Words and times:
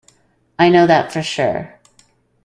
I 0.57 0.69
know 0.69 0.87
that 0.87 1.11
for 1.13 1.21
sure. 1.21 1.79